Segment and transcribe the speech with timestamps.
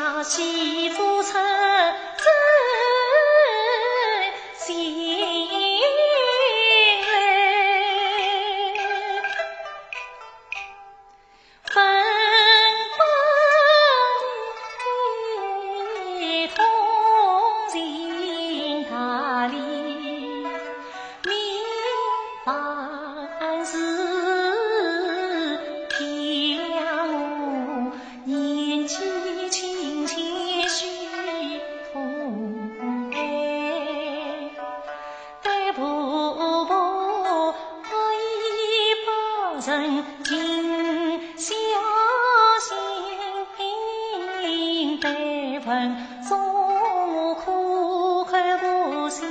[0.00, 1.34] 想起昨晨
[39.70, 40.02] 生
[41.36, 41.54] 小
[42.58, 42.74] 心
[43.56, 46.34] 平问分，诉
[47.36, 49.28] 苦恨不心。